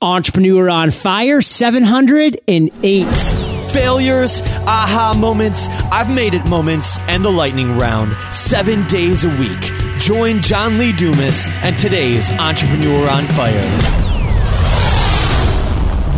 [0.00, 3.04] Entrepreneur on Fire 708.
[3.72, 8.14] Failures, aha moments, I've made it moments, and the lightning round.
[8.32, 9.60] Seven days a week.
[9.98, 14.07] Join John Lee Dumas and today's Entrepreneur on Fire.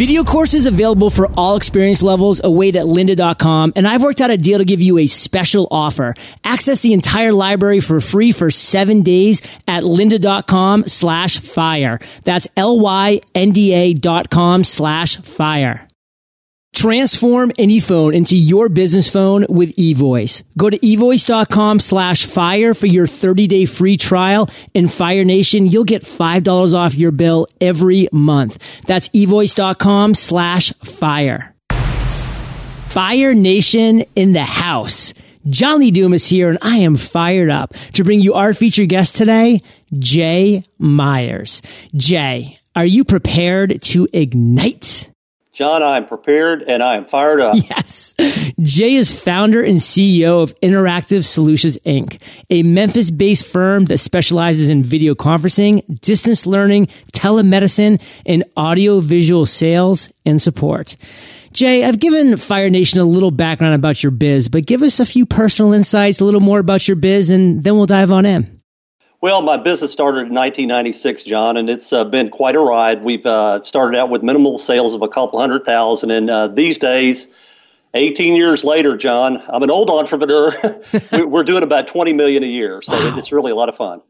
[0.00, 4.38] Video courses available for all experience levels await at lynda.com, and I've worked out a
[4.38, 6.14] deal to give you a special offer.
[6.42, 11.98] Access the entire library for free for seven days at lynda.com slash fire.
[12.24, 15.86] That's L-Y-N-D-A dot com slash fire.
[16.72, 20.44] Transform any phone into your business phone with eVoice.
[20.56, 24.48] Go to evoice.com slash fire for your 30 day free trial.
[24.72, 28.62] In Fire Nation, you'll get $5 off your bill every month.
[28.86, 31.54] That's evoice.com slash fire.
[32.90, 35.12] Fire Nation in the house.
[35.48, 39.16] John Lee Dumas here, and I am fired up to bring you our featured guest
[39.16, 39.62] today,
[39.92, 41.62] Jay Myers.
[41.96, 45.09] Jay, are you prepared to ignite?
[45.60, 47.54] John, I am prepared and I am fired up.
[47.70, 48.14] Yes.
[48.62, 54.70] Jay is founder and CEO of Interactive Solutions Inc., a Memphis based firm that specializes
[54.70, 60.96] in video conferencing, distance learning, telemedicine, and audio visual sales and support.
[61.52, 65.04] Jay, I've given Fire Nation a little background about your biz, but give us a
[65.04, 68.59] few personal insights, a little more about your biz, and then we'll dive on in.
[69.22, 73.04] Well, my business started in 1996, John, and it's uh, been quite a ride.
[73.04, 76.78] We've uh, started out with minimal sales of a couple hundred thousand, and uh, these
[76.78, 77.28] days,
[77.92, 80.80] 18 years later, John, I'm an old entrepreneur.
[81.12, 83.18] We're doing about 20 million a year, so wow.
[83.18, 84.00] it's really a lot of fun.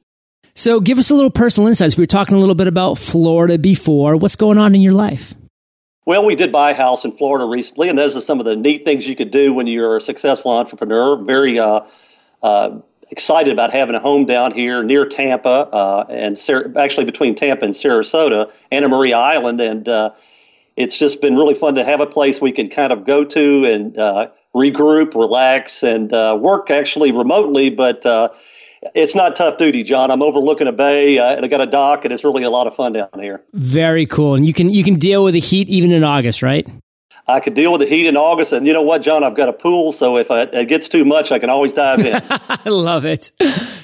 [0.55, 1.97] So, give us a little personal insights.
[1.97, 4.17] We were talking a little bit about Florida before.
[4.17, 5.35] What's going on in your life?
[6.07, 8.55] Well, we did buy a house in Florida recently, and those are some of the
[8.55, 11.17] neat things you could do when you're a successful entrepreneur.
[11.17, 11.81] Very uh,
[12.43, 12.79] uh,
[13.11, 17.65] excited about having a home down here near Tampa uh, and Sar- actually between Tampa
[17.65, 20.11] and Sarasota, Anna Maria Island, and uh,
[20.77, 23.65] it's just been really fun to have a place we can kind of go to
[23.65, 28.05] and uh, regroup, relax, and uh, work actually remotely, but.
[28.05, 28.29] Uh,
[28.95, 30.11] it's not tough duty, John.
[30.11, 32.67] I'm overlooking a bay, uh, and I got a dock, and it's really a lot
[32.67, 33.43] of fun down here.
[33.53, 36.67] Very cool, and you can you can deal with the heat even in August, right?
[37.31, 38.53] I could deal with the heat in August.
[38.53, 39.25] And you know what, John?
[39.25, 42.21] I've got a pool, so if it gets too much, I can always dive in.
[42.31, 43.33] I love it.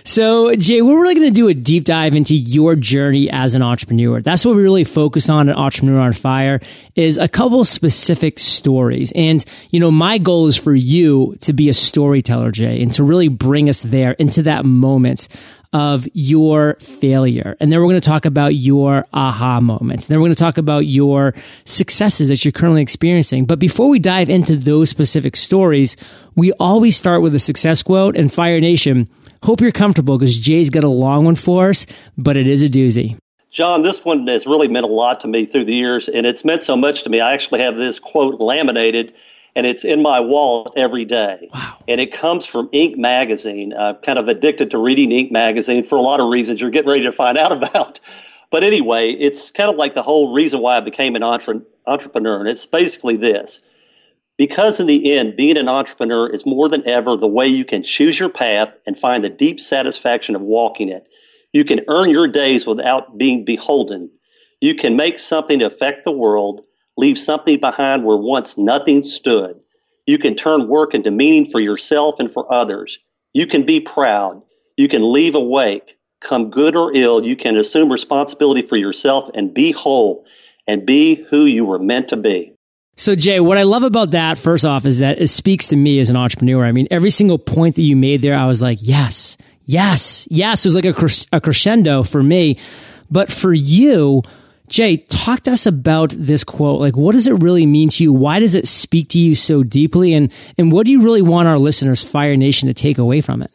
[0.04, 3.62] So, Jay, we're really going to do a deep dive into your journey as an
[3.62, 4.20] entrepreneur.
[4.20, 6.60] That's what we really focus on at Entrepreneur on Fire
[6.94, 9.12] is a couple specific stories.
[9.14, 13.04] And, you know, my goal is for you to be a storyteller, Jay, and to
[13.04, 15.28] really bring us there into that moment
[15.72, 17.56] of your failure.
[17.60, 20.04] And then we're going to talk about your aha moments.
[20.04, 21.34] And then we're going to talk about your
[21.64, 23.44] successes that you're currently experiencing.
[23.44, 25.96] But before we dive into those specific stories,
[26.34, 29.08] we always start with a success quote and Fire Nation.
[29.42, 32.68] Hope you're comfortable because Jay's got a long one for us, but it is a
[32.68, 33.18] doozy.
[33.50, 36.44] John, this one has really meant a lot to me through the years, and it's
[36.44, 37.20] meant so much to me.
[37.20, 39.14] I actually have this quote laminated
[39.56, 41.48] and it's in my wallet every day.
[41.52, 41.78] Wow.
[41.88, 42.98] And it comes from Inc.
[42.98, 43.72] magazine.
[43.72, 45.32] I'm kind of addicted to reading Inc.
[45.32, 47.98] magazine for a lot of reasons you're getting ready to find out about.
[48.50, 52.38] But anyway, it's kind of like the whole reason why I became an entre- entrepreneur.
[52.38, 53.62] And it's basically this
[54.36, 57.82] because in the end, being an entrepreneur is more than ever the way you can
[57.82, 61.06] choose your path and find the deep satisfaction of walking it.
[61.52, 64.10] You can earn your days without being beholden.
[64.60, 66.65] You can make something to affect the world
[66.96, 69.60] leave something behind where once nothing stood.
[70.06, 72.98] You can turn work into meaning for yourself and for others.
[73.32, 74.42] You can be proud.
[74.76, 75.96] You can leave awake.
[76.20, 80.24] Come good or ill, you can assume responsibility for yourself and be whole
[80.66, 82.54] and be who you were meant to be.
[82.96, 86.00] So, Jay, what I love about that, first off, is that it speaks to me
[86.00, 86.64] as an entrepreneur.
[86.64, 89.36] I mean, every single point that you made there, I was like, yes,
[89.66, 90.64] yes, yes.
[90.64, 92.58] It was like a, a crescendo for me.
[93.10, 94.22] But for you,
[94.68, 96.80] Jay, talk to us about this quote.
[96.80, 98.12] Like, what does it really mean to you?
[98.12, 100.12] Why does it speak to you so deeply?
[100.12, 103.42] And, and what do you really want our listeners, Fire Nation, to take away from
[103.42, 103.50] it?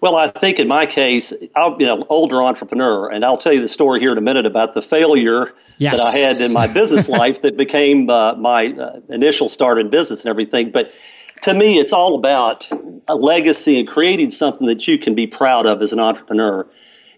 [0.00, 3.60] Well, I think in my case, I'm you know older entrepreneur, and I'll tell you
[3.60, 5.98] the story here in a minute about the failure yes.
[5.98, 9.90] that I had in my business life that became uh, my uh, initial start in
[9.90, 10.70] business and everything.
[10.70, 10.92] But
[11.42, 12.68] to me, it's all about
[13.08, 16.68] a legacy and creating something that you can be proud of as an entrepreneur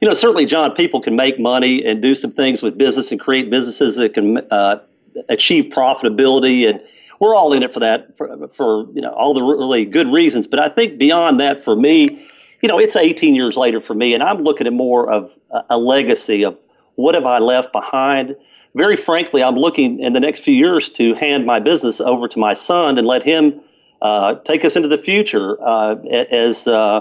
[0.01, 3.21] you know, certainly, John, people can make money and do some things with business and
[3.21, 4.81] create businesses that can uh,
[5.29, 6.81] achieve profitability, and
[7.19, 10.47] we're all in it for that, for, for you know all the really good reasons.
[10.47, 12.27] But I think beyond that, for me,
[12.63, 15.65] you know, it's 18 years later for me, and I'm looking at more of a,
[15.71, 16.57] a legacy of
[16.95, 18.35] what have I left behind.
[18.75, 22.39] Very frankly, I'm looking in the next few years to hand my business over to
[22.39, 23.61] my son and let him
[24.01, 25.97] uh, take us into the future uh,
[26.31, 27.01] as uh,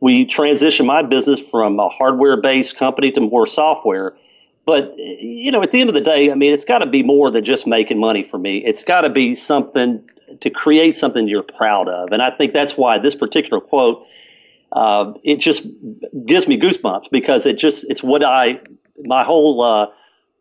[0.00, 4.16] we transitioned my business from a hardware based company to more software.
[4.64, 7.02] But you know, at the end of the day, I mean, it's got to be
[7.02, 8.58] more than just making money for me.
[8.58, 10.02] It's got to be something
[10.40, 14.06] to create something you're proud of, and I think that's why this particular quote
[14.72, 15.62] uh, it just
[16.26, 18.60] gives me goosebumps because it just it's what I
[19.04, 19.86] my whole uh,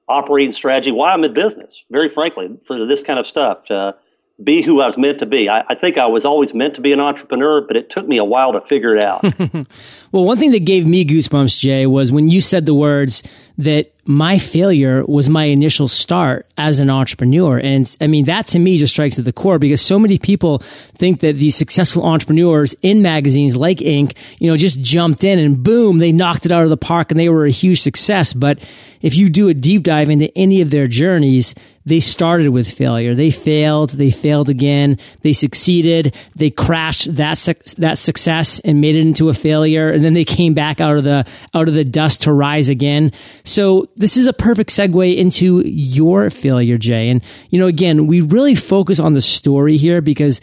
[0.09, 1.83] operating strategy why I'm in business.
[1.91, 3.65] Very frankly, for this kind of stuff.
[3.65, 3.95] To,
[4.43, 5.49] be who I was meant to be.
[5.49, 8.17] I, I, think I was always meant to be an entrepreneur, but it took me
[8.17, 9.23] a while to figure it out.
[10.11, 13.23] well, one thing that gave me goosebumps, Jay, was when you said the words
[13.57, 17.57] that my failure was my initial start as an entrepreneur.
[17.57, 20.59] And I mean, that to me just strikes at the core because so many people
[20.59, 25.63] think that these successful entrepreneurs in magazines like Inc., you know, just jumped in and
[25.63, 28.33] boom, they knocked it out of the park and they were a huge success.
[28.33, 28.59] But
[29.01, 31.55] if you do a deep dive into any of their journeys,
[31.87, 33.15] they started with failure.
[33.15, 33.91] They failed.
[33.91, 34.99] They failed again.
[35.21, 36.13] They succeeded.
[36.35, 40.25] They crashed that su- that success and made it into a failure, and then they
[40.25, 43.13] came back out of the out of the dust to rise again.
[43.45, 47.09] So this is a perfect segue into your failure, Jay.
[47.09, 50.41] And you know, again, we really focus on the story here because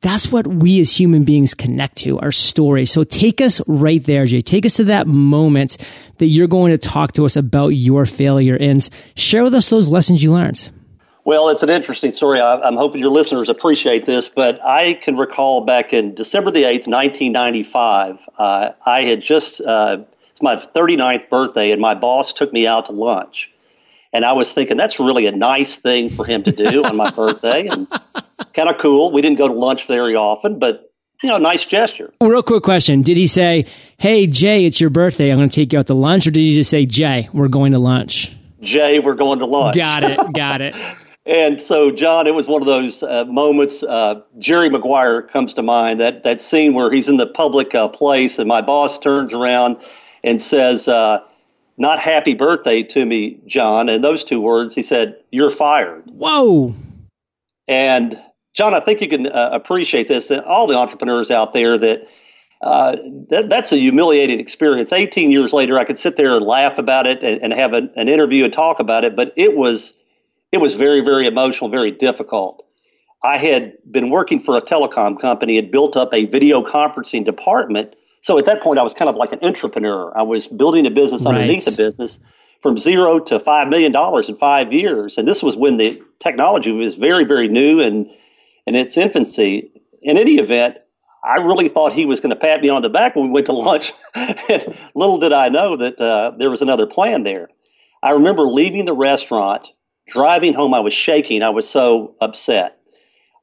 [0.00, 2.86] that's what we as human beings connect to, our story.
[2.86, 4.40] So take us right there, Jay.
[4.40, 5.76] Take us to that moment
[6.18, 9.88] that you're going to talk to us about your failure and share with us those
[9.88, 10.70] lessons you learned.
[11.26, 12.38] Well, it's an interesting story.
[12.38, 16.62] I, am hoping your listeners appreciate this, but I can recall back in December the
[16.62, 19.96] 8th, 1995, uh, I had just, uh,
[20.30, 23.50] it's my 39th birthday, and my boss took me out to lunch.
[24.12, 27.10] And I was thinking that's really a nice thing for him to do on my
[27.16, 27.88] birthday and
[28.54, 29.10] kind of cool.
[29.10, 30.92] We didn't go to lunch very often, but
[31.24, 32.14] you know, nice gesture.
[32.22, 33.02] Real quick question.
[33.02, 33.66] Did he say,
[33.98, 35.32] Hey, Jay, it's your birthday.
[35.32, 36.28] I'm going to take you out to lunch?
[36.28, 38.36] Or did he just say, Jay, we're going to lunch?
[38.60, 39.76] Jay, we're going to lunch.
[39.76, 40.20] Got it.
[40.32, 40.76] Got it.
[41.26, 43.82] And so, John, it was one of those uh, moments.
[43.82, 47.88] Uh, Jerry Maguire comes to mind that that scene where he's in the public uh,
[47.88, 49.76] place, and my boss turns around
[50.22, 51.18] and says, uh,
[51.78, 56.76] "Not happy birthday to me, John." And those two words, he said, "You're fired." Whoa!
[57.66, 58.16] And
[58.54, 62.06] John, I think you can uh, appreciate this, and all the entrepreneurs out there that.
[62.62, 62.96] Uh,
[63.28, 64.90] that, that's a humiliating experience.
[64.90, 67.90] 18 years later, I could sit there and laugh about it and, and have an,
[67.96, 69.92] an interview and talk about it, but it was
[70.52, 72.64] it was very, very emotional, very difficult.
[73.22, 77.94] I had been working for a telecom company, had built up a video conferencing department.
[78.20, 80.16] So at that point, I was kind of like an entrepreneur.
[80.16, 81.34] I was building a business right.
[81.34, 82.20] underneath a business
[82.62, 83.94] from zero to $5 million
[84.28, 85.18] in five years.
[85.18, 88.08] And this was when the technology was very, very new and
[88.66, 89.70] in its infancy.
[90.02, 90.76] In any event,
[91.24, 93.46] I really thought he was going to pat me on the back when we went
[93.46, 93.92] to lunch.
[94.94, 97.48] little did I know that uh, there was another plan there.
[98.02, 99.66] I remember leaving the restaurant
[100.08, 101.42] Driving home, I was shaking.
[101.42, 102.78] I was so upset.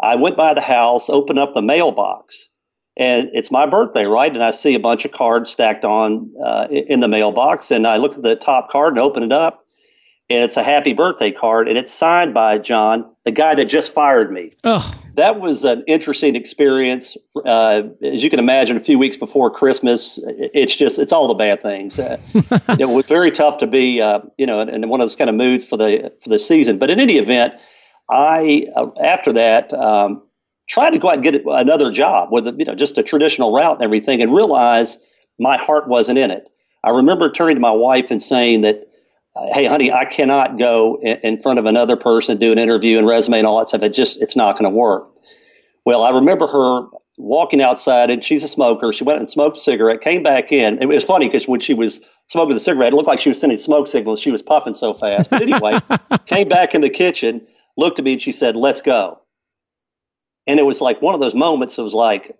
[0.02, 2.48] I went by the house, opened up the mailbox,
[2.98, 4.32] and it's my birthday, right?
[4.32, 7.98] And I see a bunch of cards stacked on uh, in the mailbox, and I
[7.98, 9.64] looked at the top card and opened it up,
[10.30, 13.94] and it's a happy birthday card, and it's signed by John, the guy that just
[13.94, 14.52] fired me.
[14.64, 14.94] Oh.
[15.16, 17.16] That was an interesting experience.
[17.46, 21.34] Uh, as you can imagine, a few weeks before Christmas, it's just it's all the
[21.34, 22.00] bad things.
[22.00, 22.18] Uh,
[22.80, 25.30] it was very tough to be, uh, you know, in, in, one of those kind
[25.30, 26.78] of moods for the for the season.
[26.80, 27.54] But in any event,
[28.10, 30.22] I uh, after that um,
[30.68, 33.76] tried to go out and get another job with you know just a traditional route
[33.76, 34.98] and everything, and realize
[35.40, 36.50] my heart wasn't in it.
[36.84, 38.88] I remember turning to my wife and saying that
[39.54, 43.08] hey, honey, I cannot go in front of another person, and do an interview and
[43.08, 43.82] resume and all that stuff.
[43.82, 45.10] It just, it's not going to work.
[45.86, 48.92] Well, I remember her walking outside and she's a smoker.
[48.94, 50.82] She went and smoked a cigarette, came back in.
[50.82, 53.40] It was funny because when she was smoking the cigarette, it looked like she was
[53.40, 54.20] sending smoke signals.
[54.20, 55.30] She was puffing so fast.
[55.30, 55.80] But anyway,
[56.26, 57.46] came back in the kitchen,
[57.78, 59.20] looked at me and she said, let's go.
[60.48, 61.78] And it was like one of those moments.
[61.78, 62.38] It was like,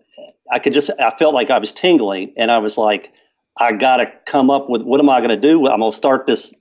[0.52, 3.12] I could just, I felt like I was tingling and I was like,
[3.58, 5.68] I got to come up with what am I going to do?
[5.68, 6.52] I'm going to start this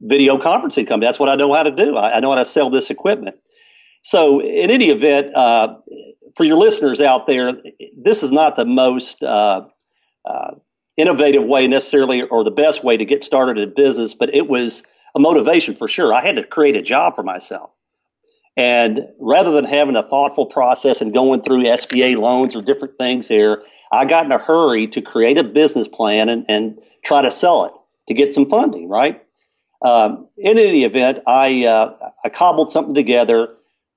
[0.00, 1.06] video conferencing company.
[1.06, 1.96] That's what I know how to do.
[1.96, 3.36] I, I know how to sell this equipment.
[4.02, 5.76] So, in any event, uh,
[6.36, 7.54] for your listeners out there,
[7.96, 9.62] this is not the most uh,
[10.24, 10.50] uh,
[10.96, 14.82] innovative way necessarily or the best way to get started in business, but it was
[15.14, 16.12] a motivation for sure.
[16.12, 17.70] I had to create a job for myself.
[18.56, 23.26] And rather than having a thoughtful process and going through SBA loans or different things
[23.26, 27.30] here, I got in a hurry to create a business plan and, and try to
[27.30, 27.72] sell it
[28.08, 29.23] to get some funding, right?
[29.84, 33.48] Um, in any event, I uh, I cobbled something together.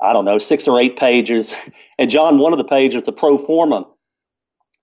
[0.02, 1.56] I don't know, six or eight pages.
[2.00, 3.84] And John, one of the pages, the pro forma.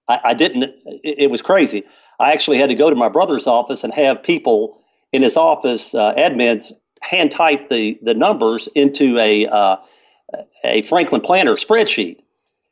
[0.09, 0.65] I, I didn't.
[0.65, 1.85] It, it, was crazy.
[2.19, 4.83] I actually had to go to my brother's office and have people
[5.13, 9.77] in his office, uh, admins, hand type the the numbers into a uh,
[10.65, 12.17] a Franklin Planner spreadsheet.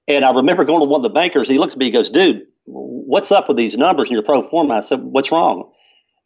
[0.09, 1.49] And I remember going to one of the bankers.
[1.49, 1.85] He looks at me.
[1.85, 5.31] He goes, "Dude, what's up with these numbers in your pro forma?" I said, "What's
[5.31, 5.71] wrong?"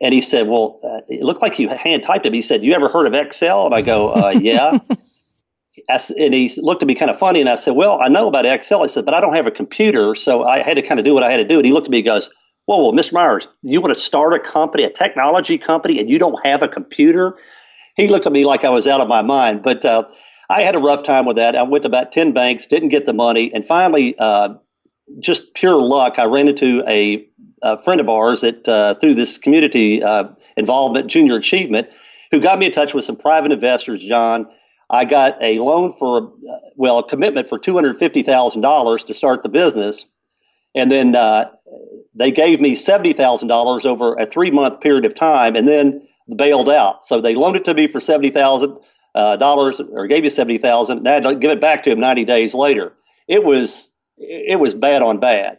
[0.01, 2.75] And he said, "Well, uh, it looked like you hand typed it." He said, "You
[2.75, 4.79] ever heard of Excel?" And I go, uh, "Yeah."
[5.89, 8.47] and he looked at me kind of funny, and I said, "Well, I know about
[8.47, 11.07] Excel." I said, "But I don't have a computer, so I had to kind of
[11.07, 12.31] do what I had to do." And he looked at me, and goes,
[12.67, 13.13] "Whoa, well, Mr.
[13.13, 16.69] Myers, you want to start a company, a technology company, and you don't have a
[16.69, 17.37] computer?"
[17.97, 19.63] He looked at me like I was out of my mind.
[19.63, 20.05] But uh,
[20.51, 21.57] I had a rough time with that.
[21.57, 24.55] I went to about ten banks, didn't get the money, and finally, uh,
[25.21, 27.27] just pure luck, I ran into a,
[27.63, 30.25] a friend of ours that uh, through this community uh,
[30.57, 31.89] involvement, Junior Achievement,
[32.31, 34.47] who got me in touch with some private investors, John
[34.91, 36.33] I got a loan for,
[36.77, 40.07] well, a commitment for $250,000 to start the business.
[40.75, 41.51] And then uh,
[42.15, 47.05] they gave me $70,000 over a three month period of time and then bailed out.
[47.05, 48.77] So they loaned it to me for 70,000
[49.15, 51.99] uh, dollars or gave you 70000 and I had to give it back to him
[51.99, 52.93] 90 days later.
[53.27, 55.59] It was, it was bad on bad.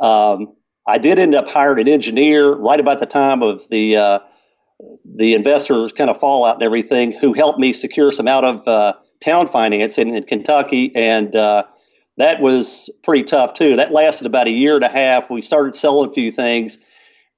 [0.00, 0.54] Um,
[0.86, 4.18] I did end up hiring an engineer right about the time of the uh,
[5.04, 8.94] the investors kind of fallout and everything who helped me secure some out of uh,
[9.20, 10.92] town finance in, in Kentucky.
[10.94, 11.64] And uh,
[12.16, 13.76] that was pretty tough too.
[13.76, 15.30] That lasted about a year and a half.
[15.30, 16.78] We started selling a few things.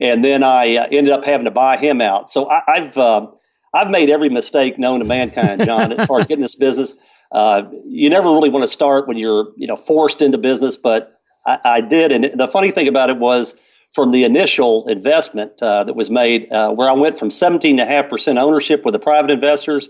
[0.00, 2.30] And then I uh, ended up having to buy him out.
[2.30, 3.26] So I, have uh,
[3.74, 6.94] I've made every mistake known to mankind, John, as far as getting this business.
[7.30, 11.21] Uh, you never really want to start when you're you know forced into business, but
[11.46, 12.12] I, I did.
[12.12, 13.54] And the funny thing about it was
[13.92, 18.84] from the initial investment uh, that was made, uh, where I went from 17.5% ownership
[18.84, 19.88] with the private investors.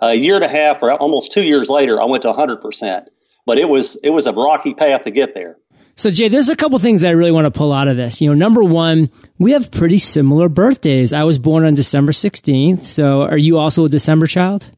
[0.00, 3.06] A year and a half, or almost two years later, I went to 100%.
[3.46, 5.56] But it was it was a rocky path to get there.
[5.96, 8.20] So Jay, there's a couple things I really want to pull out of this.
[8.20, 11.12] You know, number one, we have pretty similar birthdays.
[11.12, 12.84] I was born on December 16th.
[12.84, 14.70] So are you also a December child?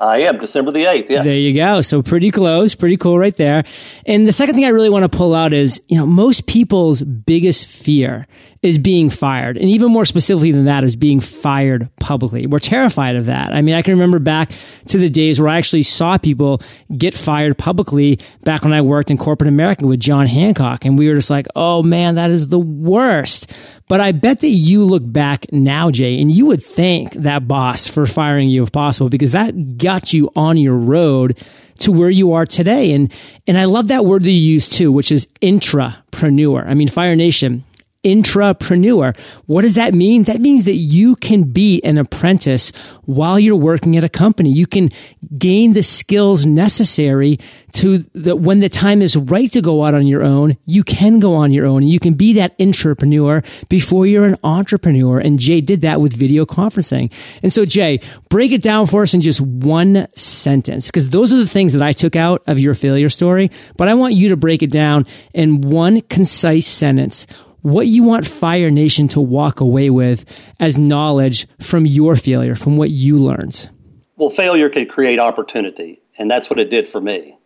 [0.00, 1.10] I am December the 8th.
[1.10, 1.24] Yes.
[1.24, 1.80] There you go.
[1.80, 3.64] So pretty close, pretty cool right there.
[4.06, 7.02] And the second thing I really want to pull out is, you know, most people's
[7.02, 8.26] biggest fear
[8.60, 9.56] is being fired.
[9.56, 12.46] And even more specifically than that is being fired publicly.
[12.46, 13.52] We're terrified of that.
[13.52, 14.50] I mean, I can remember back
[14.88, 16.60] to the days where I actually saw people
[16.96, 20.84] get fired publicly back when I worked in corporate America with John Hancock.
[20.84, 23.52] And we were just like, oh man, that is the worst.
[23.86, 27.86] But I bet that you look back now, Jay, and you would thank that boss
[27.86, 31.38] for firing you if possible, because that got you on your road
[31.78, 32.92] to where you are today.
[32.92, 33.12] And,
[33.46, 36.66] and I love that word that you use too, which is intrapreneur.
[36.66, 37.64] I mean, Fire Nation,
[38.08, 39.16] intrapreneur.
[39.46, 40.24] What does that mean?
[40.24, 42.70] That means that you can be an apprentice
[43.04, 44.50] while you're working at a company.
[44.50, 44.90] You can
[45.36, 47.38] gain the skills necessary
[47.72, 51.20] to that when the time is right to go out on your own, you can
[51.20, 55.18] go on your own and you can be that intrapreneur before you're an entrepreneur.
[55.18, 57.12] And Jay did that with video conferencing.
[57.42, 61.36] And so Jay, break it down for us in just one sentence because those are
[61.36, 63.50] the things that I took out of your failure story.
[63.76, 67.26] But I want you to break it down in one concise sentence
[67.72, 70.24] what you want Fire Nation to walk away with
[70.58, 73.70] as knowledge from your failure, from what you learned?
[74.16, 77.38] Well, failure can create opportunity, and that's what it did for me.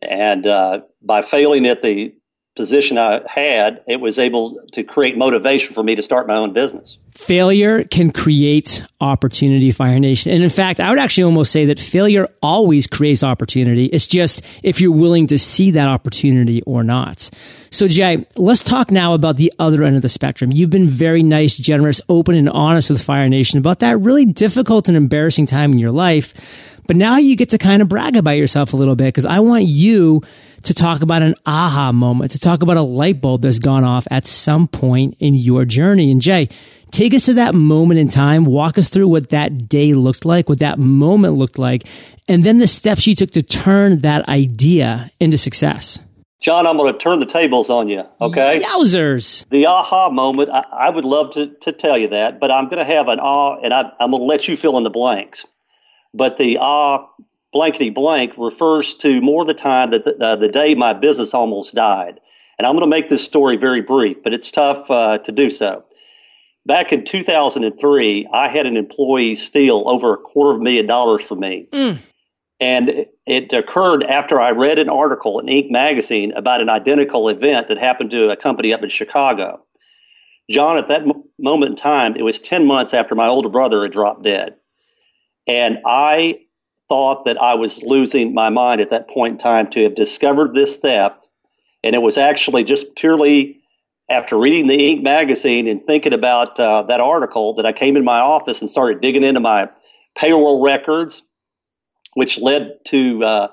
[0.00, 2.14] And uh, by failing at the
[2.54, 6.52] position I had, it was able to create motivation for me to start my own
[6.52, 6.98] business.
[7.12, 10.32] Failure can create opportunity, Fire Nation.
[10.32, 13.86] And in fact, I would actually almost say that failure always creates opportunity.
[13.86, 17.30] It's just if you're willing to see that opportunity or not.
[17.70, 20.52] So, Jay, let's talk now about the other end of the spectrum.
[20.52, 24.88] You've been very nice, generous, open, and honest with Fire Nation about that really difficult
[24.88, 26.34] and embarrassing time in your life.
[26.86, 29.40] But now you get to kind of brag about yourself a little bit because I
[29.40, 30.22] want you
[30.62, 34.06] to talk about an aha moment, to talk about a light bulb that's gone off
[34.10, 36.10] at some point in your journey.
[36.10, 36.48] And Jay,
[36.90, 38.44] take us to that moment in time.
[38.44, 41.84] Walk us through what that day looked like, what that moment looked like,
[42.28, 46.00] and then the steps you took to turn that idea into success.
[46.40, 48.60] John, I'm going to turn the tables on you, okay?
[48.60, 49.48] Yowzers.
[49.50, 52.84] The aha moment, I, I would love to, to tell you that, but I'm going
[52.84, 55.46] to have an ah, and I, am going to let you fill in the blanks.
[56.14, 57.06] But the ah
[57.52, 61.74] blankety blank refers to more the time that the, uh, the day my business almost
[61.74, 62.18] died.
[62.58, 65.50] And I'm going to make this story very brief, but it's tough uh, to do
[65.50, 65.84] so.
[66.64, 71.24] Back in 2003, I had an employee steal over a quarter of a million dollars
[71.24, 71.66] from me.
[71.72, 71.98] Mm.
[72.60, 75.70] And it occurred after I read an article in Inc.
[75.70, 79.64] magazine about an identical event that happened to a company up in Chicago.
[80.48, 81.04] John, at that
[81.40, 84.54] moment in time, it was 10 months after my older brother had dropped dead.
[85.46, 86.40] And I
[86.88, 90.54] thought that I was losing my mind at that point in time to have discovered
[90.54, 91.26] this theft.
[91.82, 93.58] And it was actually just purely
[94.08, 95.02] after reading the Inc.
[95.02, 99.00] magazine and thinking about uh, that article that I came in my office and started
[99.00, 99.68] digging into my
[100.14, 101.22] payroll records
[102.14, 103.48] which led to uh,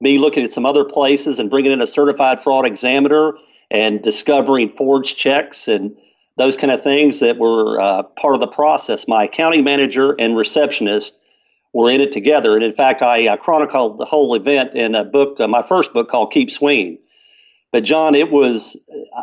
[0.00, 3.32] me looking at some other places and bringing in a certified fraud examiner
[3.70, 5.96] and discovering forged checks and
[6.36, 9.06] those kind of things that were uh, part of the process.
[9.08, 11.16] My accounting manager and receptionist
[11.74, 12.54] were in it together.
[12.54, 15.92] And in fact, I uh, chronicled the whole event in a book, uh, my first
[15.92, 16.98] book called Keep Swinging.
[17.72, 18.76] But John, it was,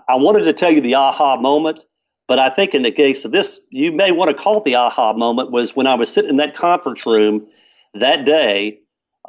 [0.10, 1.80] I wanted to tell you the aha moment,
[2.28, 4.76] but I think in the case of this, you may want to call it the
[4.76, 7.48] aha moment was when I was sitting in that conference room
[7.94, 8.78] that day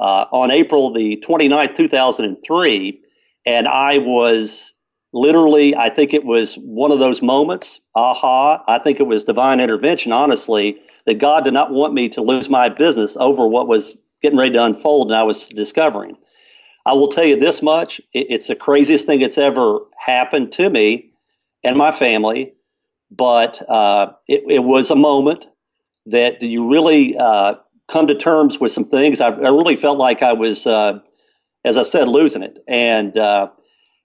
[0.00, 3.00] uh, on April the 29th, 2003,
[3.46, 4.72] and I was
[5.12, 9.60] literally, I think it was one of those moments, aha, I think it was divine
[9.60, 10.76] intervention, honestly,
[11.06, 14.52] that God did not want me to lose my business over what was getting ready
[14.52, 16.16] to unfold and I was discovering.
[16.86, 21.10] I will tell you this much it's the craziest thing that's ever happened to me
[21.62, 22.52] and my family,
[23.10, 25.46] but uh, it, it, was a moment
[26.06, 27.54] that you really uh,
[27.88, 29.20] come to terms with some things.
[29.20, 30.98] I, I really felt like I was, uh,
[31.64, 32.58] as I said, losing it.
[32.66, 33.48] And uh,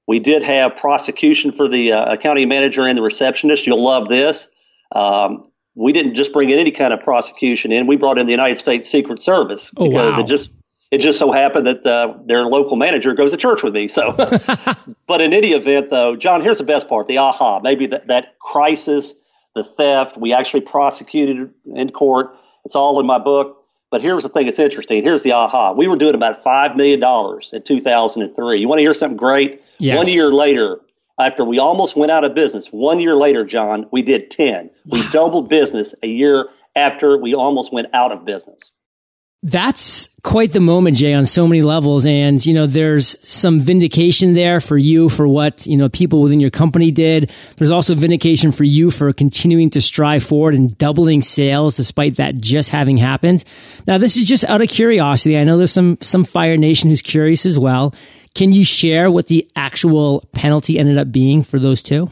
[0.07, 3.65] we did have prosecution for the uh, accounting manager and the receptionist.
[3.65, 4.47] You'll love this.
[4.93, 7.85] Um, we didn't just bring in any kind of prosecution in.
[7.85, 10.19] We brought in the United States Secret Service oh, because wow.
[10.19, 10.49] it just
[10.89, 13.87] it just so happened that uh, their local manager goes to church with me.
[13.87, 14.11] So,
[15.07, 18.39] but in any event, though, John, here's the best part: the aha, maybe that that
[18.39, 19.13] crisis,
[19.55, 20.17] the theft.
[20.17, 22.35] We actually prosecuted in court.
[22.65, 23.53] It's all in my book.
[23.89, 25.01] But here's the thing that's interesting.
[25.03, 25.71] Here's the aha.
[25.71, 27.01] We were doing about $5 million
[27.53, 28.59] in 2003.
[28.59, 29.61] You want to hear something great?
[29.77, 29.95] Yes.
[29.95, 30.81] One year later,
[31.19, 34.65] after we almost went out of business, one year later, John, we did 10.
[34.65, 34.71] Wow.
[34.85, 38.71] We doubled business a year after we almost went out of business.
[39.43, 42.07] That's quite the moment, Jay, on so many levels.
[42.07, 46.39] And, you know, there's some vindication there for you for what, you know, people within
[46.39, 47.31] your company did.
[47.55, 52.41] There's also vindication for you for continuing to strive forward and doubling sales despite that
[52.41, 53.43] just having happened.
[53.85, 55.37] Now, this is just out of curiosity.
[55.37, 57.93] I know there's some, some Fire Nation who's curious as well.
[58.37, 62.11] Can you share what the actual penalty ended up being for those two?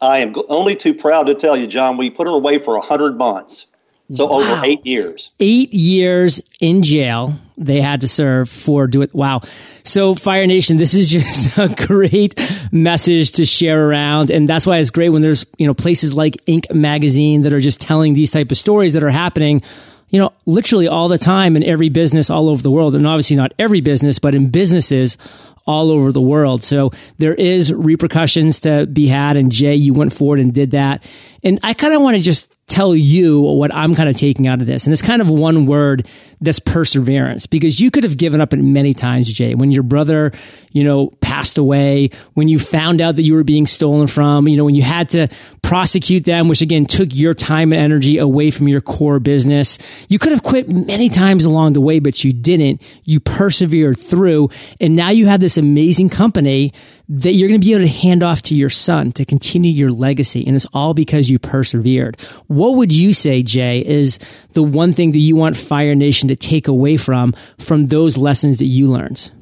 [0.00, 3.18] I am only too proud to tell you, John, we put her away for 100
[3.18, 3.66] months.
[4.12, 4.38] So wow.
[4.38, 5.32] over eight years.
[5.40, 9.12] Eight years in jail they had to serve for do it.
[9.12, 9.40] Wow.
[9.82, 12.38] So Fire Nation, this is just a great
[12.70, 14.30] message to share around.
[14.30, 16.72] And that's why it's great when there's, you know, places like Inc.
[16.72, 19.62] magazine that are just telling these type of stories that are happening,
[20.10, 22.94] you know, literally all the time in every business all over the world.
[22.94, 25.18] And obviously not every business, but in businesses
[25.66, 26.62] all over the world.
[26.64, 29.36] So there is repercussions to be had.
[29.36, 31.04] And Jay, you went forward and did that.
[31.44, 34.60] And I kind of want to just tell you what I'm kind of taking out
[34.60, 34.84] of this.
[34.84, 36.06] And it's kind of one word
[36.40, 39.54] that's perseverance because you could have given up it many times, Jay.
[39.54, 40.32] When your brother,
[40.70, 44.56] you know, passed away, when you found out that you were being stolen from, you
[44.56, 45.28] know, when you had to
[45.62, 49.78] prosecute them, which again took your time and energy away from your core business.
[50.08, 52.82] You could have quit many times along the way, but you didn't.
[53.04, 54.50] You persevered through.
[54.80, 56.72] And now you have this amazing company
[57.08, 59.90] that you're going to be able to hand off to your son to continue your
[59.90, 60.46] legacy.
[60.46, 62.20] And it's all because you persevered.
[62.48, 64.18] What would you say, Jay, is
[64.52, 68.58] the one thing that you want Fire Nation to take away from, from those lessons
[68.58, 69.32] that you learned?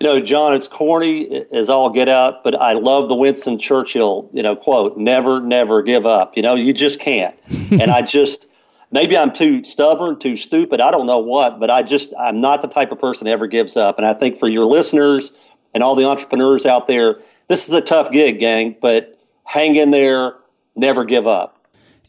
[0.00, 4.30] You know, John, it's corny as all get out, but I love the Winston Churchill,
[4.32, 6.36] you know, quote, never, never give up.
[6.36, 7.34] You know, you just can't.
[7.70, 8.46] and I just,
[8.90, 10.80] maybe I'm too stubborn, too stupid.
[10.80, 13.46] I don't know what, but I just, I'm not the type of person that ever
[13.46, 13.98] gives up.
[13.98, 15.32] And I think for your listeners,
[15.74, 17.16] and all the entrepreneurs out there,
[17.48, 20.34] this is a tough gig, gang, but hang in there,
[20.76, 21.56] never give up.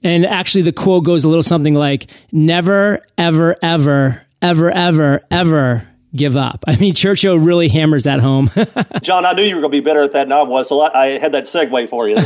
[0.03, 5.90] And actually, the quote goes a little something like, never, ever, ever, ever, ever, ever
[6.15, 6.63] give up.
[6.67, 8.49] I mean, Churchill really hammers that home.
[9.01, 10.81] John, I knew you were going to be better at that than I was, so
[10.81, 12.17] I had that segue for you.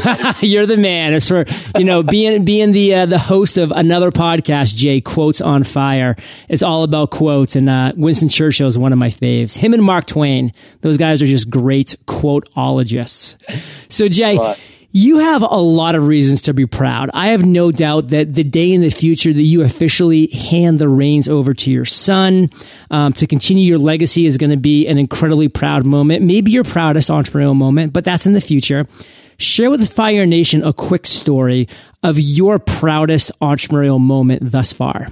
[0.48, 1.13] You're the man.
[1.13, 1.45] As for
[1.78, 6.15] you know, being being the uh, the host of another podcast, Jay quotes on fire.
[6.50, 9.58] It's all about quotes, and uh, Winston Churchill is one of my faves.
[9.58, 13.36] Him and Mark Twain, those guys are just great quoteologists.
[13.89, 14.38] So, Jay.
[14.38, 14.60] But,
[14.96, 17.12] you have a lot of reasons to be proud.
[17.14, 20.88] I have no doubt that the day in the future that you officially hand the
[20.88, 22.48] reins over to your son
[22.90, 26.24] um, to continue your legacy is going to be an incredibly proud moment.
[26.24, 28.88] Maybe your proudest entrepreneurial moment, but that's in the future.
[29.36, 31.68] Share with Fire Nation a quick story
[32.02, 35.10] of your proudest entrepreneurial moment thus far.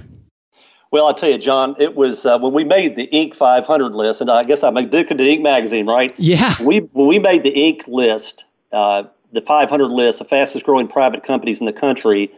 [0.92, 3.36] Well, I'll tell you, John, it was uh, when we made the Inc.
[3.36, 5.42] 500 list, and I guess I'm addicted to Inc.
[5.42, 6.10] magazine, right?
[6.16, 6.54] Yeah.
[6.62, 7.86] We we made the Inc.
[7.86, 9.02] list, uh,
[9.34, 12.30] the 500 list, the fastest growing private companies in the country,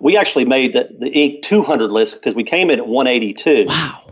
[0.00, 1.42] we actually made the, the Inc.
[1.42, 3.66] 200 list because we came in at 182.
[3.68, 4.02] Wow.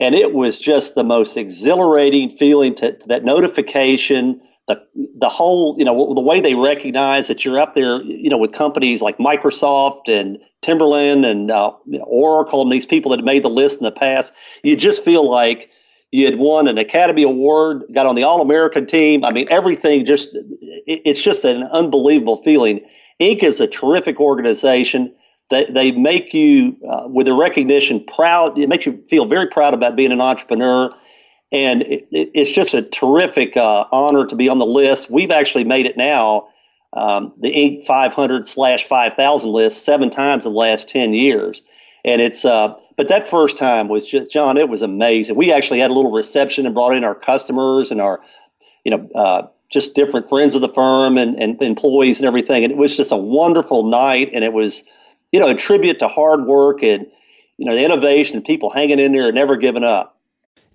[0.00, 4.82] And it was just the most exhilarating feeling to, to that notification, the
[5.16, 8.52] the whole, you know, the way they recognize that you're up there, you know, with
[8.52, 11.70] companies like Microsoft and Timberland and uh,
[12.02, 14.32] Oracle and these people that have made the list in the past.
[14.62, 15.70] You just feel like
[16.14, 19.24] you had won an Academy Award, got on the All American team.
[19.24, 20.28] I mean, everything just,
[20.86, 22.86] it's just an unbelievable feeling.
[23.20, 23.42] Inc.
[23.42, 25.12] is a terrific organization.
[25.50, 28.56] They, they make you, uh, with the recognition, proud.
[28.56, 30.92] It makes you feel very proud about being an entrepreneur.
[31.50, 35.10] And it, it, it's just a terrific uh, honor to be on the list.
[35.10, 36.46] We've actually made it now,
[36.92, 37.86] um, the Inc.
[37.86, 41.60] 500 slash 5,000 list, seven times in the last 10 years.
[42.04, 45.36] And it's, uh, but that first time was just, John, it was amazing.
[45.36, 48.20] We actually had a little reception and brought in our customers and our,
[48.84, 52.62] you know, uh, just different friends of the firm and, and employees and everything.
[52.62, 54.30] And it was just a wonderful night.
[54.32, 54.84] And it was,
[55.32, 57.06] you know, a tribute to hard work and,
[57.56, 60.13] you know, the innovation and people hanging in there and never giving up.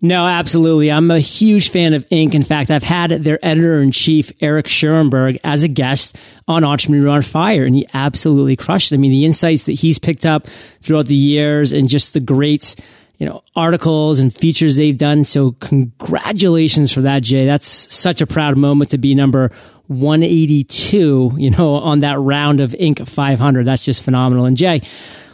[0.01, 0.91] No, absolutely.
[0.91, 2.33] I'm a huge fan of Inc.
[2.33, 7.09] In fact, I've had their editor in chief, Eric Schurenberg, as a guest on Entrepreneur
[7.09, 8.95] on Fire, and he absolutely crushed it.
[8.95, 10.47] I mean, the insights that he's picked up
[10.81, 12.77] throughout the years and just the great,
[13.17, 15.25] you know, articles and features they've done.
[15.25, 17.45] So congratulations for that, Jay.
[17.45, 19.51] That's such a proud moment to be number
[19.88, 23.05] 182, you know, on that round of Inc.
[23.05, 23.65] 500.
[23.65, 24.45] That's just phenomenal.
[24.45, 24.81] And Jay,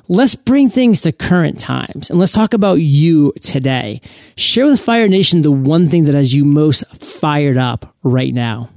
[0.08, 4.02] let's bring things to current times and let's talk about you today.
[4.36, 8.70] Share with Fire Nation the one thing that has you most fired up right now.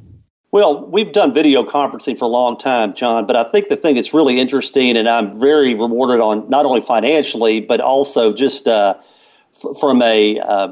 [0.50, 3.96] Well, we've done video conferencing for a long time, John, but I think the thing
[3.96, 8.94] that's really interesting, and I'm very rewarded on not only financially, but also just uh,
[9.56, 10.68] f- from a uh,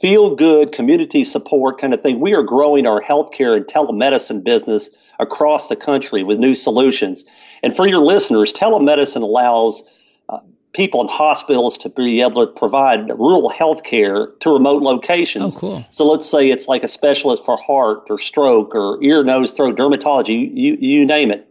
[0.00, 2.20] feel good community support kind of thing.
[2.20, 4.88] We are growing our healthcare and telemedicine business
[5.22, 7.24] across the country with new solutions.
[7.62, 9.82] And for your listeners, telemedicine allows
[10.28, 10.40] uh,
[10.72, 15.56] people in hospitals to be able to provide rural health care to remote locations.
[15.56, 15.86] Oh, cool.
[15.90, 19.76] So let's say it's like a specialist for heart or stroke or ear, nose, throat,
[19.76, 21.48] dermatology, you, you name it.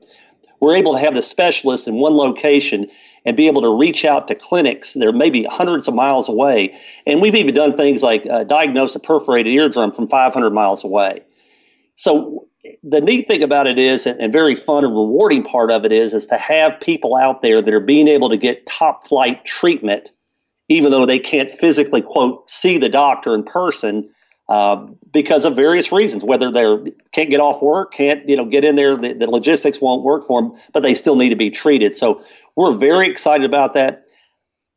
[0.59, 2.87] We're able to have the specialist in one location
[3.25, 6.75] and be able to reach out to clinics that are maybe hundreds of miles away.
[7.05, 11.21] And we've even done things like uh, diagnose a perforated eardrum from 500 miles away.
[11.95, 12.47] So
[12.83, 16.13] the neat thing about it is, and very fun and rewarding part of it is,
[16.13, 20.11] is to have people out there that are being able to get top flight treatment,
[20.69, 24.07] even though they can't physically quote see the doctor in person
[24.49, 24.75] uh,
[25.11, 28.75] because of various reasons, whether they can't get off work, can't you know get in
[28.75, 31.95] there, the, the logistics won't work for them, but they still need to be treated.
[31.95, 32.23] So
[32.55, 34.05] we're very excited about that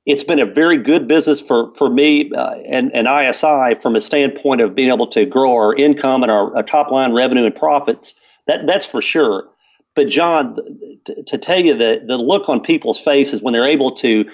[0.06, 4.00] it's been a very good business for for me uh, and and ISI from a
[4.00, 7.54] standpoint of being able to grow our income and our, our top line revenue and
[7.54, 8.14] profits.
[8.46, 9.48] That that's for sure.
[9.94, 10.56] But John,
[11.06, 14.24] to, to tell you the the look on people's faces when they're able to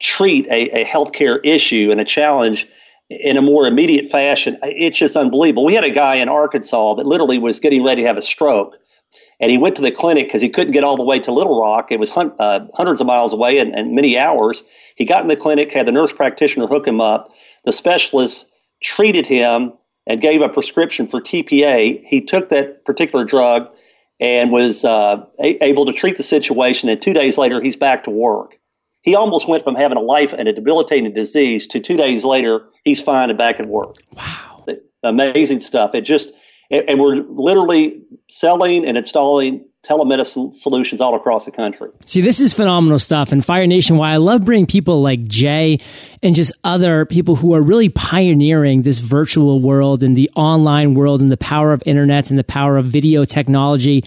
[0.00, 2.66] treat a, a healthcare issue and a challenge
[3.10, 5.64] in a more immediate fashion, it's just unbelievable.
[5.64, 8.76] We had a guy in Arkansas that literally was getting ready to have a stroke
[9.40, 11.60] and he went to the clinic because he couldn't get all the way to Little
[11.60, 11.92] Rock.
[11.92, 14.64] It was hun- uh, hundreds of miles away and, and, many hours.
[14.96, 17.30] He got in the clinic, had the nurse practitioner hook him up.
[17.64, 18.46] The specialist
[18.82, 19.72] treated him
[20.06, 22.02] and gave a prescription for TPA.
[22.04, 23.68] He took that particular drug
[24.20, 26.88] and was uh, a- able to treat the situation.
[26.88, 28.58] And two days later, he's back to work.
[29.02, 32.66] He almost went from having a life and a debilitating disease to two days later,
[32.84, 33.96] he's fine and back at work.
[34.12, 34.66] Wow.
[35.04, 35.94] Amazing stuff.
[35.94, 36.32] It just,
[36.70, 41.88] and we're literally selling and installing telemedicine solutions all across the country.
[42.04, 43.32] See, this is phenomenal stuff.
[43.32, 45.78] And Fire Nation, why I love bringing people like Jay
[46.22, 51.20] and just other people who are really pioneering this virtual world and the online world
[51.20, 54.04] and the power of internet and the power of video technology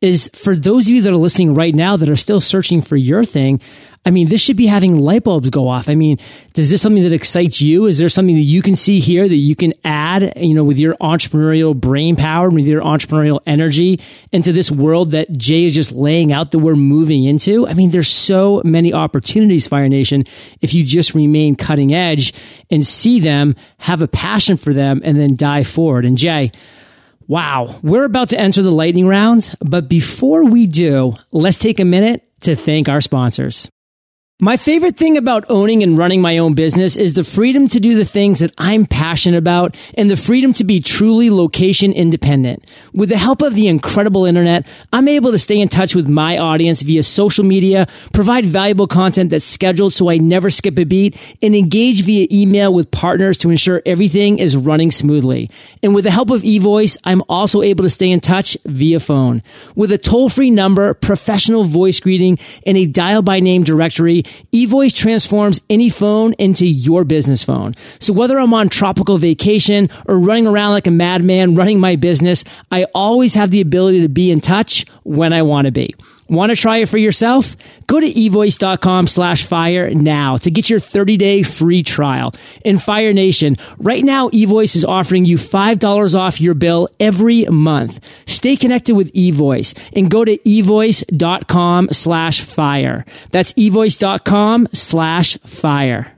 [0.00, 2.96] is for those of you that are listening right now that are still searching for
[2.96, 3.60] your thing.
[4.06, 5.88] I mean, this should be having light bulbs go off.
[5.88, 6.18] I mean,
[6.54, 7.84] is this something that excites you?
[7.86, 10.78] Is there something that you can see here that you can add, you know, with
[10.78, 14.00] your entrepreneurial brain power, with your entrepreneurial energy
[14.32, 17.68] into this world that Jay is just laying out that we're moving into?
[17.68, 20.24] I mean, there's so many opportunities, Fire Nation,
[20.62, 22.32] if you just remain cutting edge
[22.70, 26.06] and see them, have a passion for them, and then dive forward.
[26.06, 26.52] And Jay,
[27.28, 31.84] Wow, we're about to enter the lightning rounds, but before we do, let's take a
[31.84, 33.68] minute to thank our sponsors.
[34.40, 37.96] My favorite thing about owning and running my own business is the freedom to do
[37.96, 42.64] the things that I'm passionate about and the freedom to be truly location independent.
[42.94, 46.38] With the help of the incredible internet, I'm able to stay in touch with my
[46.38, 51.18] audience via social media, provide valuable content that's scheduled so I never skip a beat,
[51.42, 55.50] and engage via email with partners to ensure everything is running smoothly.
[55.82, 59.42] And with the help of eVoice, I'm also able to stay in touch via phone.
[59.74, 64.22] With a toll-free number, professional voice greeting, and a dial by name directory,
[64.52, 67.74] eVoice transforms any phone into your business phone.
[67.98, 72.44] So whether I'm on tropical vacation or running around like a madman running my business,
[72.70, 75.94] I always have the ability to be in touch when I want to be.
[76.28, 77.56] Want to try it for yourself?
[77.86, 82.34] Go to evoice.com slash fire now to get your 30 day free trial.
[82.64, 88.00] In Fire Nation, right now, eVoice is offering you $5 off your bill every month.
[88.26, 93.04] Stay connected with eVoice and go to evoice.com slash fire.
[93.30, 96.17] That's evoice.com slash fire.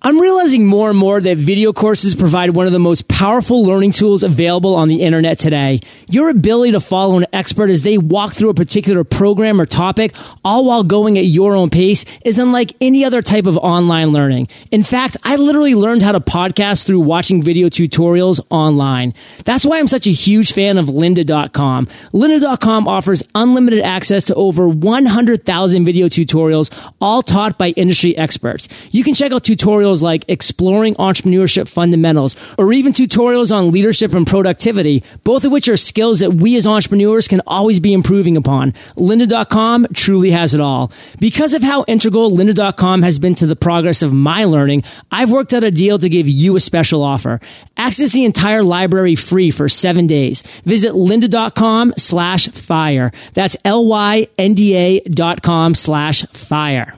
[0.00, 3.90] I'm realizing more and more that video courses provide one of the most powerful learning
[3.90, 5.80] tools available on the internet today.
[6.06, 10.14] Your ability to follow an expert as they walk through a particular program or topic,
[10.44, 14.46] all while going at your own pace, is unlike any other type of online learning.
[14.70, 19.14] In fact, I literally learned how to podcast through watching video tutorials online.
[19.46, 21.86] That's why I'm such a huge fan of lynda.com.
[22.12, 28.68] Lynda.com offers unlimited access to over 100,000 video tutorials, all taught by industry experts.
[28.92, 34.14] You can check out tutorials tutorials like exploring entrepreneurship fundamentals or even tutorials on leadership
[34.14, 38.36] and productivity, both of which are skills that we as entrepreneurs can always be improving
[38.36, 38.72] upon.
[38.96, 40.92] Lynda.com truly has it all.
[41.18, 45.54] Because of how integral Lynda.com has been to the progress of my learning, I've worked
[45.54, 47.40] out a deal to give you a special offer.
[47.76, 50.42] Access the entire library free for seven days.
[50.64, 53.12] Visit lynda.com slash fire.
[53.34, 56.94] That's L-Y-N-D-A dot com slash fire.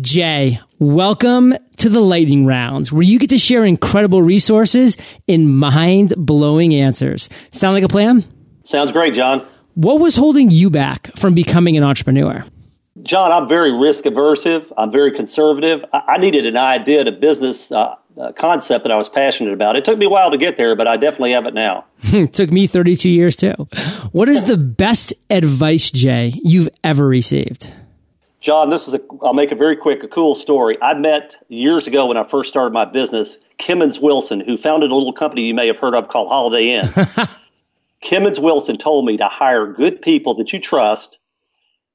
[0.00, 6.12] Jay, welcome to the lightning rounds where you get to share incredible resources in mind
[6.16, 7.28] blowing answers.
[7.50, 8.24] Sound like a plan?
[8.64, 9.46] Sounds great, John.
[9.74, 12.44] What was holding you back from becoming an entrepreneur?
[13.02, 14.70] John, I'm very risk aversive.
[14.76, 15.84] I'm very conservative.
[15.92, 19.76] I, needed an idea, a business uh, uh, concept that I was passionate about.
[19.76, 21.86] It took me a while to get there, but I definitely have it now.
[22.02, 23.54] it took me 32 years too.
[24.12, 27.72] What is the best advice, Jay, you've ever received?
[28.44, 30.76] John, this is a, I'll make it very quick, a cool story.
[30.82, 34.94] I met years ago when I first started my business, Kemmons Wilson, who founded a
[34.94, 36.84] little company you may have heard of called Holiday Inn.
[38.04, 41.16] Kemmons Wilson told me to hire good people that you trust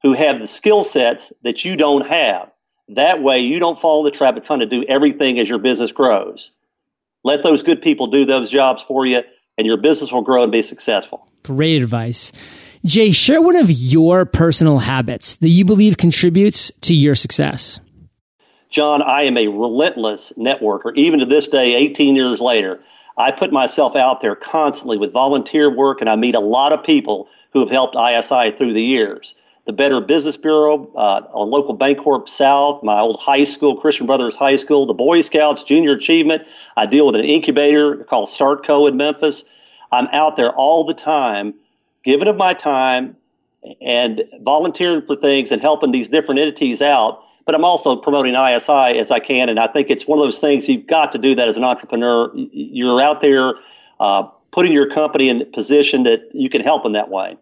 [0.01, 2.49] who have the skill sets that you don't have.
[2.88, 5.59] That way you don't fall in the trap of trying to do everything as your
[5.59, 6.51] business grows.
[7.23, 9.21] Let those good people do those jobs for you
[9.59, 11.27] and your business will grow and be successful.
[11.43, 12.31] Great advice.
[12.85, 17.81] Jay, share one of your personal habits that you believe contributes to your success.
[18.69, 20.95] John, I am a relentless networker.
[20.95, 22.79] Even to this day, 18 years later,
[23.17, 26.81] I put myself out there constantly with volunteer work, and I meet a lot of
[26.81, 29.35] people who have helped ISI through the years.
[29.65, 34.37] The Better Business Bureau, uh, on local Bancorp South, my old high school, Christian Brothers
[34.37, 36.43] High School, the Boy Scouts, Junior Achievement.
[36.77, 39.43] I deal with an incubator called StartCo in Memphis.
[39.91, 41.55] I'm out there all the time
[42.09, 43.15] giving of my time
[43.81, 47.21] and volunteering for things and helping these different entities out.
[47.45, 50.39] But I'm also promoting ISI as I can, and I think it's one of those
[50.39, 52.31] things you've got to do that as an entrepreneur.
[52.35, 53.53] You're out there
[53.99, 57.37] uh, putting your company in a position that you can help in that way.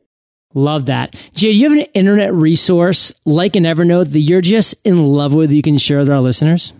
[0.54, 1.16] Love that.
[1.34, 5.34] Jay, do you have an internet resource like an Evernote that you're just in love
[5.34, 6.74] with you can share with our listeners?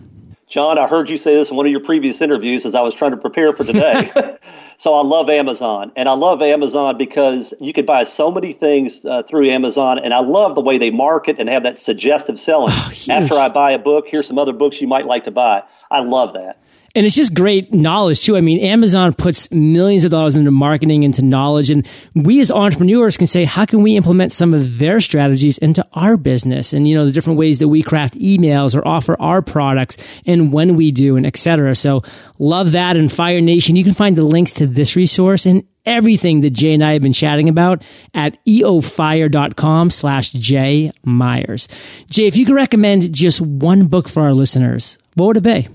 [0.48, 2.94] John, I heard you say this in one of your previous interviews as I was
[2.94, 4.10] trying to prepare for today.
[4.78, 9.04] So I love Amazon, and I love Amazon because you can buy so many things
[9.04, 12.72] uh, through Amazon, and I love the way they market and have that suggestive selling.
[12.72, 15.64] Oh, After I buy a book, here's some other books you might like to buy.
[15.90, 16.60] I love that.
[16.98, 18.36] And it's just great knowledge too.
[18.36, 23.16] I mean, Amazon puts millions of dollars into marketing, into knowledge, and we as entrepreneurs
[23.16, 26.72] can say, how can we implement some of their strategies into our business?
[26.72, 30.52] And, you know, the different ways that we craft emails or offer our products and
[30.52, 31.76] when we do and etc.
[31.76, 32.02] So
[32.40, 32.96] love that.
[32.96, 36.74] And Fire Nation, you can find the links to this resource and everything that Jay
[36.74, 41.68] and I have been chatting about at eofire.com slash Jay Myers.
[42.10, 45.68] Jay, if you could recommend just one book for our listeners, what would it be?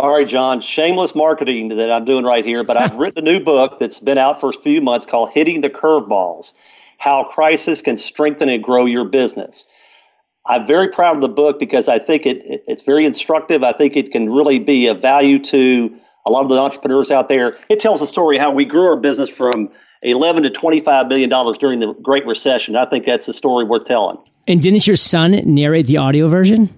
[0.00, 3.38] All right, John, shameless marketing that I'm doing right here, but I've written a new
[3.44, 6.54] book that's been out for a few months called Hitting the Curveballs
[6.96, 9.66] How Crisis Can Strengthen and Grow Your Business.
[10.46, 13.62] I'm very proud of the book because I think it, it, it's very instructive.
[13.62, 17.28] I think it can really be of value to a lot of the entrepreneurs out
[17.28, 17.58] there.
[17.68, 19.68] It tells the story how we grew our business from
[20.00, 22.74] 11 to 25 million dollars during the Great Recession.
[22.74, 24.16] I think that's a story worth telling.
[24.46, 26.74] And didn't your son narrate the audio version?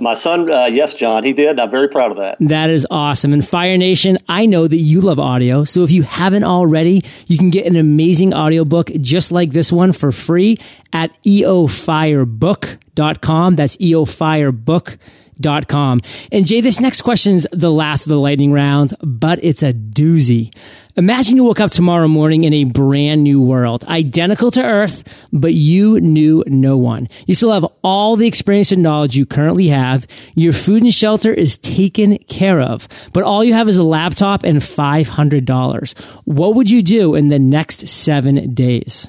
[0.00, 1.60] My son, uh, yes, John, he did.
[1.60, 2.36] I'm very proud of that.
[2.40, 3.32] That is awesome.
[3.32, 5.64] And Fire Nation, I know that you love audio.
[5.64, 9.92] So if you haven't already, you can get an amazing audiobook just like this one
[9.92, 10.58] for free
[10.92, 13.56] at eofirebook.com.
[13.56, 14.98] That's eofirebook.com
[15.38, 16.00] Dot com.
[16.32, 19.72] And Jay, this next question is the last of the lightning round, but it's a
[19.72, 20.54] doozy.
[20.98, 25.52] Imagine you woke up tomorrow morning in a brand new world, identical to Earth, but
[25.52, 27.10] you knew no one.
[27.26, 30.06] You still have all the experience and knowledge you currently have.
[30.34, 34.42] Your food and shelter is taken care of, but all you have is a laptop
[34.42, 35.98] and $500.
[36.24, 39.06] What would you do in the next seven days?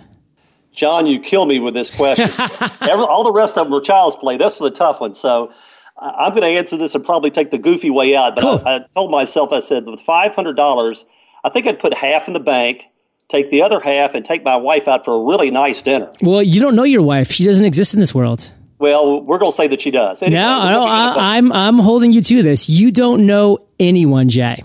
[0.74, 2.30] John, you kill me with this question.
[2.82, 4.36] Every, all the rest of them were child's play.
[4.36, 5.16] This was a tough one.
[5.16, 5.54] So
[6.00, 8.36] I'm going to answer this and probably take the goofy way out.
[8.36, 8.62] But cool.
[8.66, 11.06] I, I told myself, I said, with $500,
[11.44, 12.84] I think I'd put half in the bank,
[13.30, 16.12] take the other half, and take my wife out for a really nice dinner.
[16.22, 17.32] Well, you don't know your wife.
[17.32, 18.52] She doesn't exist in this world.
[18.80, 20.22] Well, we're going to say that she does.
[20.22, 22.70] Anyway, no, no I, I'm I'm holding you to this.
[22.70, 24.64] You don't know anyone, Jay.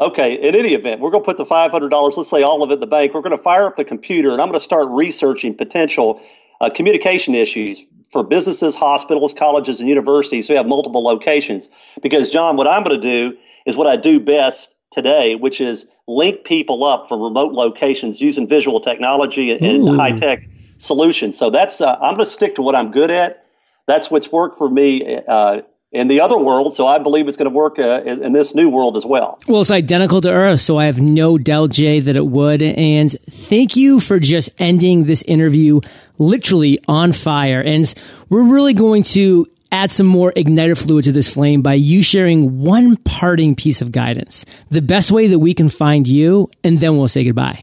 [0.00, 2.74] Okay, in any event, we're going to put the $500, let's say all of it
[2.74, 3.14] in the bank.
[3.14, 6.20] We're going to fire up the computer and I'm going to start researching potential
[6.60, 7.80] uh, communication issues
[8.10, 11.68] for businesses, hospitals, colleges, and universities who have multiple locations.
[12.02, 13.36] Because, John, what I'm going to do
[13.66, 18.46] is what I do best today, which is link people up from remote locations using
[18.46, 21.36] visual technology and, and high tech solutions.
[21.38, 23.44] So that's, uh, I'm going to stick to what I'm good at.
[23.86, 25.62] That's what's worked for me uh,
[25.94, 26.74] in the other world.
[26.74, 29.38] So I believe it's going to work uh, in, in, this new world as well.
[29.46, 32.62] Well, it's identical to Earth, so I have no doubt, Jay, that it would.
[32.62, 35.80] And thank you for just ending this interview
[36.18, 37.60] literally on fire.
[37.60, 37.92] And
[38.28, 42.60] we're really going to add some more igniter fluid to this flame by you sharing
[42.60, 46.96] one parting piece of guidance, the best way that we can find you, and then
[46.96, 47.60] we'll say goodbye.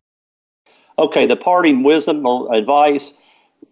[0.98, 3.13] Okay, the parting wisdom or advice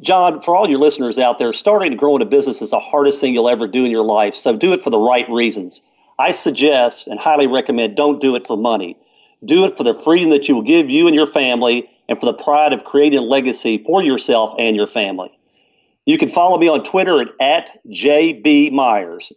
[0.02, 2.80] John, for all your listeners out there, starting to grow in a business is the
[2.80, 4.34] hardest thing you'll ever do in your life.
[4.34, 5.82] So do it for the right reasons.
[6.18, 8.98] I suggest and highly recommend don't do it for money.
[9.44, 12.26] Do it for the freedom that you will give you and your family and for
[12.26, 15.32] the pride of creating a legacy for yourself and your family.
[16.06, 19.32] You can follow me on Twitter at, at JB Myers.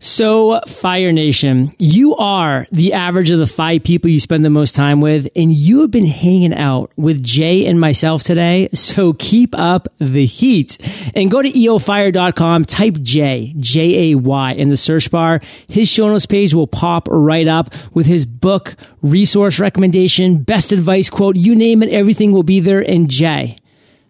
[0.00, 4.74] So, Fire Nation, you are the average of the five people you spend the most
[4.74, 8.68] time with, and you have been hanging out with Jay and myself today.
[8.74, 10.78] So keep up the heat
[11.14, 15.40] and go to eofire.com, type J, J A Y in the search bar.
[15.68, 21.08] His show notes page will pop right up with his book, resource recommendation, best advice
[21.08, 22.80] quote, you name it, everything will be there.
[22.80, 23.56] And Jay,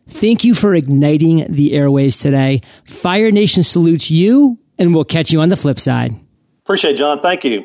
[0.09, 2.63] thank you for igniting the airwaves today.
[2.85, 6.15] Fire Nation salutes you and we'll catch you on the flip side.
[6.65, 7.21] Appreciate it, John.
[7.21, 7.65] Thank you.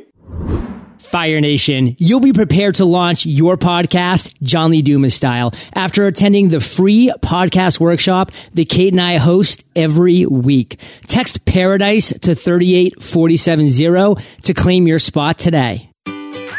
[1.00, 6.50] Fire Nation, you'll be prepared to launch your podcast, John Lee Dumas style, after attending
[6.50, 10.80] the free podcast workshop that Kate and I host every week.
[11.08, 15.89] Text Paradise to 38470 to claim your spot today.